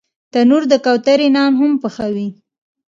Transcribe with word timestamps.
تنور 0.31 0.63
د 0.71 0.73
کوترې 0.85 1.27
نان 1.35 1.51
هم 1.59 1.71
پخوي 1.81 2.27